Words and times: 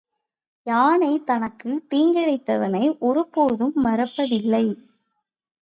யானை 0.67 1.23
தனக்குத் 1.23 1.83
தீங்கிழைத்தவனை 1.89 2.97
ஒரு 2.99 3.27
போதும் 3.27 3.73
மறப்பதில்லை. 3.85 4.65